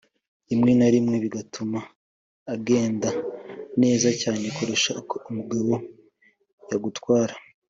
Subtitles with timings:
[0.49, 1.79] rimwe na rimwe bigatuma
[2.53, 3.09] agenda
[3.81, 5.73] neza cyane kurusha uko umugabo
[6.69, 7.33] yagutwara